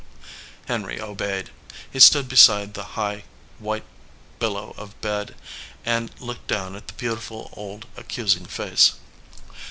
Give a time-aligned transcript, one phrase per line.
[0.67, 1.51] Henry obeyed.
[1.91, 3.23] He stood beside the high,
[3.59, 3.83] white
[4.39, 5.35] billow of bed
[5.85, 8.93] and looked down at the beautiful, old, accusing face.